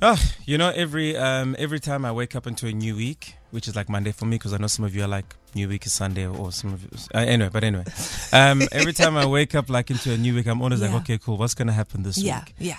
Oh, 0.02 0.22
you 0.46 0.58
know, 0.58 0.70
every 0.70 1.16
um, 1.16 1.56
every 1.60 1.80
time 1.80 2.06
I 2.06 2.12
wake 2.12 2.36
up 2.36 2.48
into 2.48 2.68
a 2.68 2.74
new 2.74 2.96
week, 2.96 3.36
which 3.52 3.68
is 3.68 3.76
like 3.76 3.90
Monday 3.90 4.12
for 4.12 4.26
me, 4.26 4.38
because 4.38 4.54
I 4.54 4.58
know 4.58 4.68
some 4.68 4.84
of 4.86 4.96
you 4.96 5.04
are 5.04 5.08
like 5.08 5.36
new 5.56 5.68
week 5.70 5.86
is 5.86 5.94
Sunday, 5.94 6.26
or 6.28 6.52
some 6.52 6.74
of 6.74 6.82
you. 6.84 6.90
Uh, 7.14 7.20
anyway, 7.20 7.50
but 7.52 7.64
anyway, 7.64 7.86
um, 8.32 8.62
every 8.72 8.94
time 8.94 9.16
I 9.18 9.26
wake 9.26 9.56
up 9.56 9.70
like 9.70 9.90
into 9.92 10.12
a 10.14 10.18
new 10.18 10.36
week, 10.36 10.48
I'm 10.48 10.62
always 10.62 10.82
Yeah. 10.82 10.88
like, 10.94 11.02
okay, 11.04 11.18
cool, 11.18 11.38
what's 11.38 11.54
gonna 11.54 11.74
happen 11.74 12.04
this 12.04 12.18
Yeah, 12.18 12.40
week? 12.44 12.56
yeah. 12.60 12.78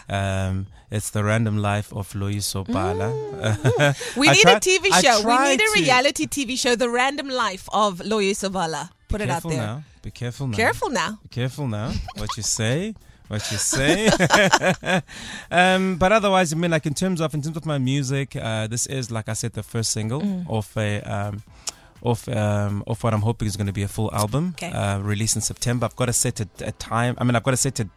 Um, 0.49 0.67
it's 0.91 1.11
the 1.11 1.25
random 1.25 1.59
life 1.59 1.93
of 1.93 2.13
Loyiso 2.13 2.65
Bala. 2.67 3.11
We 4.17 4.29
I 4.29 4.33
need 4.33 4.43
tried- 4.43 4.57
a 4.57 4.61
TV 4.61 4.85
show. 5.03 5.27
We 5.27 5.39
need 5.49 5.61
a 5.61 5.65
to- 5.65 5.73
reality 5.83 6.27
TV 6.27 6.57
show, 6.59 6.77
The 6.77 6.89
Random 6.91 7.29
Life 7.29 7.69
of 7.73 7.99
Loyiso 8.01 8.51
Bala. 8.53 8.91
Put 9.09 9.21
it 9.21 9.31
out 9.31 9.43
there. 9.43 9.57
now. 9.57 9.83
Be 10.03 10.11
careful 10.11 10.47
now. 10.49 10.57
Careful 10.57 10.91
now. 10.91 11.19
Be 11.23 11.29
careful 11.29 11.67
now. 11.69 11.93
What 12.17 12.37
you 12.37 12.43
say. 12.43 12.95
What 13.29 13.51
you 13.51 13.57
say, 13.57 14.09
um, 15.51 15.97
but 15.97 16.13
otherwise, 16.13 16.53
I 16.53 16.57
mean, 16.57 16.71
like 16.71 16.85
in 16.85 16.93
terms 16.93 17.23
of 17.23 17.33
in 17.35 17.41
terms 17.41 17.57
of 17.57 17.65
my 17.65 17.79
music, 17.79 18.37
uh, 18.37 18.67
this 18.67 18.85
is 18.87 19.11
like 19.11 19.31
I 19.31 19.33
said, 19.33 19.55
the 19.55 19.63
first 19.63 19.93
single 19.93 20.21
Mm. 20.21 20.45
of 20.51 20.69
a 20.77 21.01
um, 21.01 21.43
of 22.05 22.29
um, 22.29 22.83
of 22.87 23.03
what 23.03 23.15
I'm 23.15 23.23
hoping 23.23 23.49
is 23.49 23.57
going 23.57 23.67
to 23.67 23.73
be 23.73 23.83
a 23.83 23.89
full 23.89 24.11
album, 24.15 24.55
Okay. 24.57 24.71
uh, 24.73 24.99
released 25.01 25.37
in 25.37 25.43
September. 25.43 25.87
I've 25.87 25.97
got 25.97 26.07
to 26.07 26.13
set 26.13 26.41
a, 26.41 26.49
a 26.61 26.73
time. 26.73 27.15
I 27.19 27.25
mean, 27.25 27.35
I've 27.37 27.43
got 27.43 27.53
to 27.53 27.57
set 27.57 27.81
a, 27.81 27.89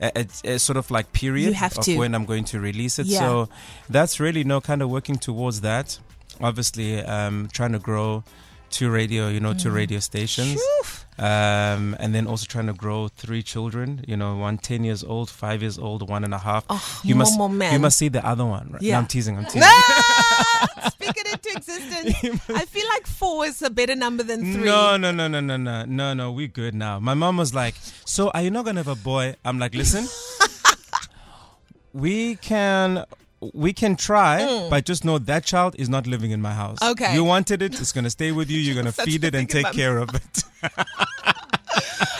a, 0.00 0.26
a, 0.44 0.58
sort 0.58 0.76
of 0.78 0.90
like 0.90 1.12
period 1.12 1.54
of 1.62 1.80
to. 1.84 1.96
when 1.98 2.14
I'm 2.14 2.24
going 2.24 2.44
to 2.44 2.60
release 2.60 2.98
it. 2.98 3.06
Yeah. 3.06 3.18
So 3.20 3.48
that's 3.88 4.18
really 4.20 4.40
you 4.40 4.44
know 4.46 4.60
kind 4.60 4.80
of 4.82 4.90
working 4.90 5.16
towards 5.16 5.60
that. 5.60 5.98
Obviously, 6.40 7.00
um, 7.04 7.48
trying 7.52 7.72
to 7.72 7.78
grow 7.78 8.24
two 8.70 8.88
radio, 8.90 9.28
you 9.28 9.40
know, 9.40 9.52
Mm. 9.52 9.62
two 9.62 9.70
radio 9.70 9.98
stations. 10.00 10.60
Um, 11.18 11.96
and 11.98 12.14
then 12.14 12.26
also 12.26 12.46
trying 12.46 12.68
to 12.68 12.72
grow 12.72 13.08
three 13.08 13.42
children, 13.42 14.02
you 14.08 14.16
know, 14.16 14.36
one 14.36 14.56
10 14.56 14.84
years 14.84 15.04
old, 15.04 15.28
five 15.28 15.60
years 15.60 15.76
old, 15.78 16.08
one 16.08 16.24
and 16.24 16.32
a 16.32 16.38
half. 16.38 16.64
Oh, 16.70 16.80
you 17.04 17.14
must, 17.14 17.38
man. 17.38 17.72
you 17.74 17.78
must 17.78 17.98
see 17.98 18.08
the 18.08 18.24
other 18.26 18.46
one, 18.46 18.70
right? 18.72 18.80
No, 18.80 18.88
Yeah. 18.88 18.96
I'm 18.98 19.06
teasing, 19.06 19.36
I'm 19.36 19.44
teasing. 19.52 19.60
Speak 21.10 21.26
it 21.26 21.32
into 21.32 21.56
existence. 21.58 22.40
I 22.48 22.64
feel 22.64 22.88
like 22.88 23.06
four 23.06 23.46
is 23.46 23.62
a 23.62 23.70
better 23.70 23.94
number 23.96 24.22
than 24.22 24.40
three. 24.52 24.64
No, 24.64 24.96
no, 24.96 25.10
no, 25.12 25.28
no, 25.28 25.40
no, 25.40 25.56
no, 25.56 25.84
no, 25.84 26.14
no. 26.14 26.32
We 26.32 26.48
good 26.48 26.74
now. 26.74 26.98
My 26.98 27.14
mom 27.14 27.36
was 27.36 27.54
like, 27.54 27.74
"So 28.04 28.30
are 28.30 28.42
you 28.42 28.50
not 28.50 28.64
gonna 28.64 28.80
have 28.80 28.88
a 28.88 28.94
boy?" 28.94 29.36
I'm 29.44 29.58
like, 29.58 29.74
"Listen, 29.74 30.06
we 31.92 32.36
can." 32.36 33.04
We 33.54 33.72
can 33.72 33.96
try, 33.96 34.68
but 34.68 34.84
just 34.84 35.02
know 35.02 35.16
that 35.16 35.46
child 35.46 35.74
is 35.78 35.88
not 35.88 36.06
living 36.06 36.30
in 36.30 36.42
my 36.42 36.52
house. 36.52 36.78
Mm. 36.80 36.90
Okay. 36.90 37.14
You 37.14 37.24
wanted 37.24 37.62
it, 37.62 37.80
it's 37.80 37.90
going 37.90 38.04
to 38.04 38.10
stay 38.10 38.32
with 38.32 38.50
you. 38.50 38.58
You're 38.64 38.74
going 38.74 38.84
to 38.84 38.92
feed 38.92 39.24
it 39.24 39.34
and 39.34 39.48
take 39.48 39.72
care 39.72 39.96
of 39.96 40.14
it. 40.14 40.44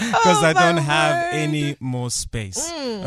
Because 0.13 0.43
Oh, 0.43 0.47
I 0.47 0.53
don't 0.53 0.79
have 0.79 1.33
word. 1.33 1.39
any 1.39 1.77
more 1.81 2.11
space. 2.11 2.59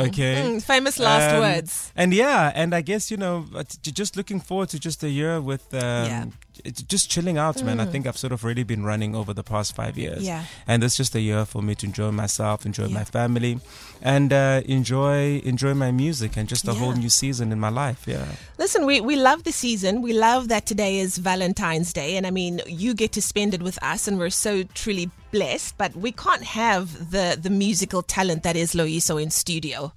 okay. 0.08 0.36
Mm, 0.46 0.62
famous 0.64 1.00
last 1.00 1.34
Um, 1.34 1.40
words. 1.42 1.92
And 1.96 2.14
yeah, 2.14 2.52
and 2.56 2.74
I 2.76 2.82
guess 2.82 3.10
you 3.12 3.18
know, 3.18 3.46
just 3.82 4.16
looking 4.18 4.40
forward 4.40 4.70
to 4.70 4.80
just 4.80 5.04
a 5.04 5.10
year 5.10 5.42
with 5.42 5.64
um, 5.74 5.80
Yeah. 6.06 6.24
Mm. 6.26 6.32
it's 6.66 6.82
just 6.84 7.10
chilling 7.10 7.38
out, 7.38 7.64
man. 7.64 7.80
I 7.80 7.86
think 7.92 8.06
I've 8.08 8.18
sort 8.18 8.32
of 8.34 8.44
really 8.44 8.64
been 8.64 8.84
running 8.86 9.16
over 9.16 9.34
the 9.34 9.44
past 9.44 9.76
five 9.76 9.98
years. 9.98 10.22
Yeah. 10.24 10.44
and 10.68 10.84
it's 10.84 10.96
just 10.98 11.16
a 11.16 11.20
year 11.30 11.46
for 11.46 11.62
me 11.68 11.74
to 11.76 11.86
enjoy 11.86 12.12
myself, 12.12 12.58
enjoy 12.66 12.88
Yeah. 12.88 13.00
my 13.00 13.06
family, 13.18 13.54
and 14.02 14.30
uh, 14.32 14.62
enjoy 14.78 15.42
enjoy 15.54 15.74
my 15.74 15.92
music 15.92 16.38
and 16.38 16.46
just 16.54 16.68
a 16.68 16.74
whole 16.74 16.94
new 17.04 17.10
season 17.10 17.52
in 17.52 17.60
my 17.68 17.70
life. 17.84 18.02
Yeah. 18.14 18.26
Listen, 18.64 18.86
we, 18.86 19.02
we 19.02 19.16
love 19.16 19.40
the 19.50 19.52
season. 19.66 20.02
We 20.02 20.14
love 20.14 20.48
that 20.54 20.66
today 20.72 20.94
is 21.06 21.18
Valentine's 21.18 21.92
Day. 21.94 22.12
And 22.18 22.26
I 22.28 22.32
mean, 22.32 22.62
you 22.68 22.94
get 22.94 23.12
to 23.18 23.22
spend 23.22 23.54
it 23.58 23.62
with 23.62 23.78
us, 23.94 24.08
and 24.08 24.18
we're 24.20 24.30
so 24.48 24.64
truly 24.82 25.10
blessed. 25.32 25.72
But 25.78 25.92
we 25.96 26.12
can't 26.12 26.44
have 26.62 26.83
the, 26.84 27.38
the 27.42 27.50
musical 27.50 28.02
talent 28.02 28.44
that 28.44 28.56
is 28.56 28.74
Loyiso 28.74 29.22
in 29.22 29.30
studio 29.30 29.94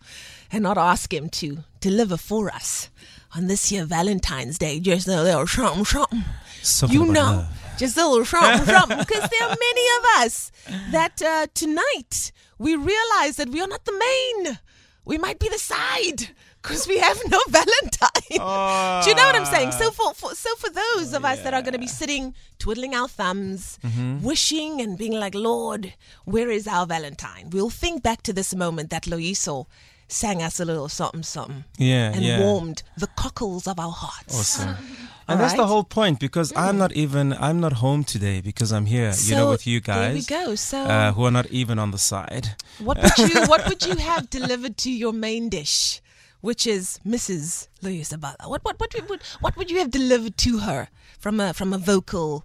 and 0.53 0.63
not 0.63 0.79
ask 0.79 1.13
him 1.13 1.29
to 1.31 1.59
deliver 1.81 2.17
for 2.17 2.51
us 2.51 2.89
on 3.35 3.47
this 3.47 3.71
year 3.71 3.85
Valentine's 3.85 4.59
Day. 4.59 4.81
Just 4.81 5.09
a 5.09 5.23
little 5.23 5.47
something, 5.47 5.85
something. 5.85 6.25
Something 6.63 6.99
you 7.01 7.07
know, 7.07 7.21
love. 7.21 7.75
just 7.79 7.97
a 7.97 8.07
little 8.07 8.25
something, 8.25 8.67
something. 8.67 8.99
Because 8.99 9.29
there 9.31 9.49
are 9.49 9.57
many 9.59 9.83
of 9.99 10.25
us 10.25 10.53
that 10.91 11.23
uh, 11.23 11.47
tonight 11.55 12.33
we 12.59 12.75
realize 12.75 13.37
that 13.37 13.49
we 13.51 13.61
are 13.61 13.69
not 13.69 13.85
the 13.85 13.93
main. 13.93 14.59
We 15.05 15.19
might 15.19 15.39
be 15.39 15.49
the 15.49 15.59
side 15.59 16.31
because 16.67 16.89
we 16.89 16.99
have 16.99 17.19
no 17.29 17.39
Valentine. 17.49 19.03
Do 19.05 19.09
you 19.11 19.15
know 19.15 19.27
what 19.27 19.37
I'm 19.37 19.45
saying? 19.45 19.73
So 19.73 19.89
ah. 19.89 19.91
for, 19.91 20.15
for 20.15 20.35
so 20.35 20.55
for 20.57 20.69
those 20.71 21.13
of 21.13 21.25
us 21.25 21.41
that 21.43 21.55
are 21.55 21.63
going 21.63 21.75
to 21.75 21.79
be 21.79 21.87
sitting 21.87 22.35
twiddling 22.59 22.95
our 22.95 23.09
thumbs, 23.09 23.79
mm-hmm. 23.85 24.23
wishing 24.23 24.81
and 24.81 24.99
being 24.99 25.13
like, 25.13 25.35
Lord, 25.35 25.95
where 26.25 26.51
is 26.51 26.67
our 26.67 26.87
Valentine? 26.87 27.51
We'll 27.51 27.71
think 27.71 28.03
back 28.03 28.23
to 28.23 28.33
this 28.33 28.55
moment 28.55 28.91
that 28.91 29.05
Loyiso 29.05 29.67
sang 30.09 30.43
us 30.43 30.61
a 30.61 30.65
little 30.65 30.89
something 30.89 31.23
something 31.23 31.65
Yeah, 31.79 32.13
and 32.13 32.23
yeah. 32.23 32.41
warmed 32.41 32.83
the 32.97 33.09
cockles 33.09 33.67
of 33.67 33.79
our 33.79 33.93
hearts. 33.93 34.39
Awesome. 34.39 34.77
And 35.29 35.41
that's 35.41 35.55
the 35.55 35.67
whole 35.67 35.83
point 35.83 36.21
because 36.21 36.53
I'm 36.55 36.77
mm. 36.77 36.79
not 36.79 36.93
even 36.93 37.33
I'm 37.33 37.59
not 37.59 37.73
home 37.73 38.05
today 38.05 38.41
because 38.41 38.71
I'm 38.71 38.87
here, 38.87 39.13
you 39.25 39.35
know, 39.35 39.51
with 39.51 39.67
you 39.67 39.81
there 39.81 40.13
we 40.13 40.23
guys. 40.23 40.27
go. 40.27 40.55
So- 40.55 40.85
uh, 40.85 41.13
who 41.15 41.25
are 41.25 41.33
not 41.33 41.47
even 41.47 41.81
on 41.81 41.91
the 41.91 41.99
side. 41.99 42.55
What 42.79 42.97
would 43.03 43.19
you 43.19 43.41
What 43.47 43.67
would 43.69 43.85
you 43.85 43.97
have 44.11 44.31
delivered 44.31 44.77
to 44.79 44.91
your 44.93 45.13
main 45.13 45.49
dish, 45.49 46.01
which 46.41 46.67
is 46.67 47.01
Mrs. 47.07 47.69
Loyiso 47.83 48.21
Bala? 48.21 48.37
What 48.45 48.65
what 48.65 48.79
what 48.79 48.95
would 49.09 49.23
what 49.41 49.57
would 49.57 49.71
you 49.71 49.79
have 49.79 49.91
delivered 49.91 50.37
to 50.39 50.59
her 50.61 50.89
from 51.19 51.41
a 51.41 51.53
from 51.55 51.73
a 51.73 51.79
vocal 51.79 52.45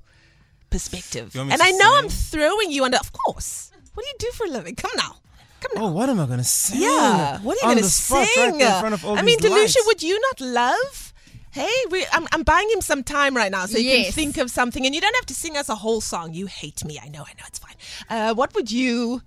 perspective? 0.69 1.33
You 1.33 1.39
want 1.41 1.49
me 1.49 1.53
And 1.53 1.61
I 1.61 1.71
know 1.71 1.97
I'm 1.97 2.09
throwing 2.09 2.71
you 2.71 2.83
under. 2.83 2.97
Of 2.97 3.11
course. 3.13 3.71
What 3.93 4.03
do 4.03 4.09
you 4.09 4.15
do 4.19 4.31
for 4.37 4.45
a 4.45 4.49
living? 4.49 4.75
Come 4.75 4.91
now. 4.97 5.17
Come 5.59 5.71
now. 5.75 5.87
Oh, 5.87 5.91
what 5.91 6.09
am 6.09 6.19
I 6.19 6.25
gonna 6.25 6.43
say? 6.43 6.79
Yeah. 6.79 7.39
What 7.39 7.57
are 7.61 7.69
you 7.69 7.75
going 7.75 7.83
to 7.83 7.89
sing? 7.89 8.17
right 8.37 8.53
in 8.53 8.79
front 8.79 8.93
of 8.93 9.05
all 9.05 9.17
I 9.17 9.21
mean, 9.21 9.37
Delucia, 9.39 9.77
would 9.85 10.01
you 10.01 10.19
not 10.19 10.41
love? 10.41 11.10
Hey, 11.51 11.69
we, 11.89 12.05
I'm, 12.13 12.27
I'm 12.31 12.43
buying 12.43 12.69
him 12.71 12.81
some 12.81 13.03
time 13.03 13.35
right 13.35 13.51
now 13.51 13.65
so 13.65 13.77
you 13.77 14.03
can 14.03 14.11
think 14.13 14.37
of 14.37 14.49
something. 14.49 14.85
And 14.85 14.95
you 14.95 15.01
don't 15.01 15.15
have 15.15 15.25
to 15.25 15.33
sing 15.33 15.57
us 15.57 15.67
a 15.69 15.75
whole 15.75 15.99
song. 16.01 16.33
You 16.33 16.45
hate 16.47 16.83
me. 16.85 16.97
I 17.03 17.09
know, 17.09 17.21
I 17.23 17.33
know, 17.37 17.43
it's 17.47 17.59
fine. 17.59 17.75
Uh, 18.09 18.33
what 18.33 18.53
would 18.55 18.71
you. 18.71 19.21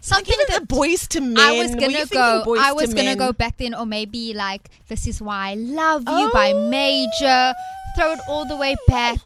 Something 0.00 0.34
Even 0.34 0.46
the 0.48 0.52
that 0.60 0.68
Boyz 0.68 1.14
II 1.14 1.28
Men. 1.28 1.38
I 1.38 1.52
was 1.52 1.74
gonna 1.74 2.04
go. 2.06 2.42
Boys 2.44 2.58
I 2.60 2.70
to 2.70 2.74
was 2.74 2.92
gonna 2.92 3.04
Men? 3.14 3.18
go 3.18 3.32
back 3.32 3.56
then, 3.58 3.74
or 3.74 3.86
maybe 3.86 4.34
like 4.34 4.68
"This 4.88 5.06
Is 5.06 5.22
Why 5.22 5.50
I 5.50 5.54
Love 5.54 6.02
You" 6.02 6.30
by 6.32 6.52
Oh. 6.52 6.68
Major. 6.68 7.54
Throw 7.96 8.12
it 8.12 8.18
all 8.28 8.44
the 8.44 8.56
way 8.56 8.74
back. 8.88 9.18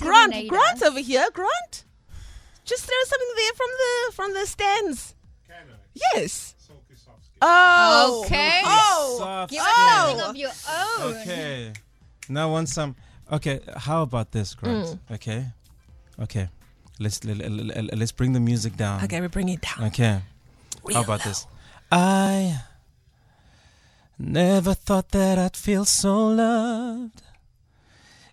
Grant, 0.00 0.32
Serenade 0.32 0.48
Grant 0.48 0.76
us. 0.76 0.82
over 0.82 1.00
here, 1.00 1.26
Grant. 1.34 1.84
Just 2.64 2.84
throw 2.84 2.94
something 3.06 3.28
there 3.36 3.52
from 3.54 3.66
the 3.78 4.12
from 4.14 4.32
the 4.34 4.46
stands. 4.46 5.14
Yes. 6.14 6.54
Oh. 7.42 8.22
Okay. 8.24 8.62
Oh. 8.64 9.46
Give 9.48 9.60
skin. 9.60 9.70
us 9.70 10.06
something 10.06 10.30
of 10.30 10.36
your 10.36 10.50
own. 10.70 11.16
Okay. 11.16 11.72
Now 12.28 12.50
want 12.50 12.68
some 12.68 12.94
Okay, 13.32 13.60
how 13.76 14.02
about 14.02 14.30
this, 14.32 14.54
Grant? 14.54 14.86
Mm. 14.86 14.98
Okay. 15.14 15.46
Okay. 16.20 16.48
Let's 17.00 17.24
let, 17.24 17.38
let, 17.38 17.98
let's 17.98 18.12
bring 18.12 18.34
the 18.34 18.40
music 18.40 18.76
down. 18.76 19.02
Okay, 19.04 19.20
we 19.22 19.28
bring 19.28 19.48
it 19.48 19.62
down. 19.62 19.86
Okay. 19.86 20.20
Real 20.84 20.96
How 20.96 21.02
about 21.04 21.20
low. 21.20 21.30
this? 21.30 21.46
I 21.90 22.62
never 24.18 24.74
thought 24.74 25.08
that 25.10 25.38
I'd 25.38 25.56
feel 25.56 25.86
so 25.86 26.28
loved. 26.28 27.22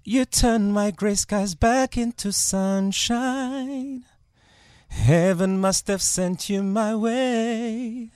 You 0.04 0.26
turned 0.26 0.74
my 0.74 0.92
gray 0.92 1.16
skies 1.16 1.56
back 1.56 1.98
into 1.98 2.34
sunshine. 2.34 4.04
Heaven 4.90 5.62
must 5.62 5.88
have 5.88 6.02
sent 6.02 6.50
you 6.50 6.62
my 6.62 6.94
way. 6.94 8.12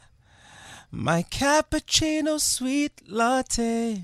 My 0.96 1.24
cappuccino 1.24 2.40
sweet 2.40 3.02
latte. 3.08 4.04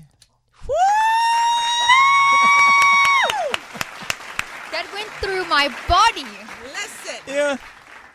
That 4.72 4.86
went 4.92 5.08
through 5.20 5.44
my 5.44 5.68
body. 5.86 6.26
Listen. 6.64 7.20
Yeah. 7.28 7.58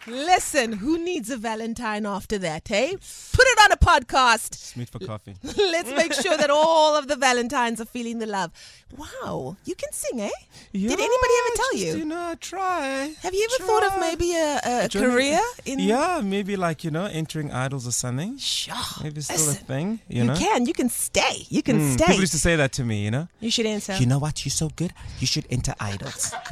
Listen, 0.07 0.73
who 0.73 0.99
needs 0.99 1.29
a 1.31 1.37
Valentine 1.37 2.05
after 2.05 2.37
that, 2.37 2.67
hey? 2.67 2.91
Put 2.91 3.45
it 3.47 3.59
on 3.63 3.71
a 3.71 3.77
podcast. 3.77 4.53
Sweet 4.53 4.89
for 4.89 4.99
coffee. 4.99 5.35
Let's 5.43 5.89
make 5.91 6.13
sure 6.13 6.37
that 6.37 6.49
all 6.51 6.95
of 6.95 7.07
the 7.07 7.15
Valentines 7.15 7.81
are 7.81 7.85
feeling 7.85 8.19
the 8.19 8.27
love. 8.27 8.51
Wow, 8.95 9.57
you 9.65 9.73
can 9.73 9.91
sing, 9.91 10.21
eh? 10.21 10.29
Did 10.73 10.91
anybody 10.91 11.33
ever 11.45 11.55
tell 11.55 11.71
just, 11.71 11.85
you? 11.85 11.95
You 11.97 12.05
know, 12.05 12.35
try. 12.39 13.13
Have 13.23 13.33
you 13.33 13.47
ever 13.51 13.63
thought 13.65 13.83
of 13.83 13.99
maybe 13.99 14.33
a, 14.35 14.59
a 14.85 14.89
career 14.89 15.41
in? 15.65 15.79
Yeah, 15.79 16.21
maybe 16.23 16.55
like, 16.55 16.83
you 16.83 16.91
know, 16.91 17.05
entering 17.05 17.51
idols 17.51 17.87
or 17.87 17.91
something. 17.91 18.37
Sure. 18.37 18.75
Maybe 19.03 19.21
still 19.21 19.37
Listen, 19.37 19.63
a 19.63 19.65
thing, 19.65 19.99
you, 20.07 20.19
You, 20.21 20.23
know? 20.25 20.35
can. 20.35 20.65
You 20.67 20.73
can 20.73 20.89
stay. 20.89 21.45
You 21.49 21.63
can 21.63 21.79
Mm, 21.79 21.93
stay. 21.93 22.05
People 22.05 22.21
used 22.21 22.33
to 22.33 22.39
say 22.39 22.55
that 22.55 22.71
to 22.73 22.83
me, 22.83 23.03
you 23.03 23.11
know? 23.11 23.27
you 23.39 23.49
should 23.49 23.65
answer. 23.65 23.95
You 23.97 24.05
know 24.05 24.19
what? 24.19 24.45
You're 24.45 24.51
so 24.51 24.69
good. 24.75 24.93
You 25.19 25.27
should 25.27 25.47
enter 25.49 25.73
idols. 25.79 26.33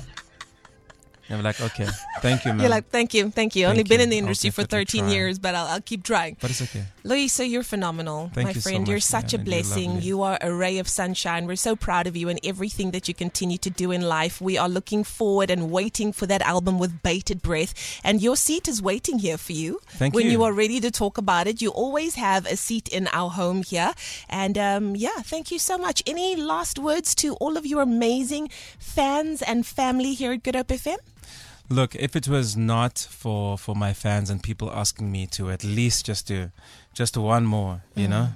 I'm 1.29 1.41
like, 1.41 1.59
okay, 1.61 1.87
thank 2.21 2.45
you, 2.45 2.51
man. 2.51 2.59
You're 2.61 2.69
like, 2.69 2.89
thank 2.89 3.13
you, 3.13 3.29
thank 3.31 3.55
you. 3.55 3.65
Only 3.65 3.77
Thank 3.77 3.89
been 3.89 3.99
you. 3.99 4.03
in 4.03 4.09
the 4.09 4.17
industry 4.17 4.49
for 4.49 4.63
13 4.63 5.07
years, 5.09 5.39
but 5.39 5.55
I'll, 5.55 5.67
I'll 5.67 5.81
keep 5.81 6.03
trying. 6.03 6.37
but 6.41 6.49
it's 6.49 6.61
okay. 6.61 6.83
Loyiso, 7.05 7.49
you're 7.49 7.63
phenomenal, 7.63 8.29
Thank 8.33 8.47
my 8.47 8.51
you 8.51 8.61
so 8.61 8.69
friend. 8.69 8.87
you're 8.87 8.97
much, 8.97 9.03
such 9.03 9.33
a 9.33 9.37
and 9.37 9.47
you're 9.47 9.55
blessing. 9.55 10.01
You 10.01 10.21
are 10.21 10.37
a 10.41 10.53
ray 10.53 10.77
of 10.79 10.87
sunshine. 10.87 11.47
We're 11.47 11.55
so 11.55 11.75
proud 11.75 12.07
of 12.07 12.15
you 12.15 12.29
and 12.29 12.39
everything 12.43 12.91
that 12.91 13.07
you 13.07 13.13
continue 13.13 13.57
to 13.59 13.69
do 13.69 13.91
in 13.91 14.01
life. 14.01 14.39
We 14.41 14.57
are 14.57 14.69
looking 14.69 15.03
forward 15.03 15.49
and 15.49 15.71
waiting 15.71 16.11
for 16.13 16.25
that 16.27 16.41
album 16.41 16.77
with 16.77 17.01
bated 17.03 17.41
breath. 17.41 17.73
And 18.03 18.21
your 18.21 18.35
seat 18.35 18.67
is 18.67 18.81
waiting 18.81 19.19
here 19.19 19.37
for 19.37 19.53
you. 19.53 19.79
Thank 19.89 20.13
when 20.13 20.25
you. 20.25 20.31
you 20.33 20.43
are 20.43 20.53
ready 20.53 20.79
to 20.81 20.91
talk 20.91 21.17
about 21.17 21.47
it, 21.47 21.61
you 21.61 21.69
always 21.71 22.15
have 22.15 22.45
a 22.45 22.55
seat 22.55 22.87
in 22.89 23.07
our 23.11 23.29
home 23.29 23.63
here. 23.63 23.93
And 24.29 24.57
um, 24.57 24.95
yeah, 24.95 25.19
thank 25.23 25.51
you 25.51 25.59
so 25.59 25.77
much. 25.77 26.03
Any 26.05 26.35
last 26.35 26.79
words 26.79 27.15
to 27.15 27.33
all 27.35 27.57
of 27.57 27.65
your 27.65 27.81
amazing 27.81 28.49
fans 28.79 29.41
and 29.41 29.65
family 29.65 30.13
here 30.13 30.31
at 30.33 30.43
Good 30.43 30.55
Hope 30.55 30.67
FM? 30.67 30.97
Look, 31.69 31.95
if 31.95 32.15
it 32.15 32.27
was 32.27 32.57
not 32.57 32.99
for 32.99 33.57
for 33.57 33.75
my 33.75 33.93
fans 33.93 34.29
and 34.29 34.43
people 34.43 34.71
asking 34.71 35.11
me 35.11 35.27
to 35.27 35.49
at 35.49 35.63
least 35.63 36.05
just 36.05 36.27
do 36.27 36.51
just 36.93 37.17
one 37.17 37.45
more, 37.45 37.83
you 37.95 38.07
mm. 38.07 38.11
know. 38.11 38.27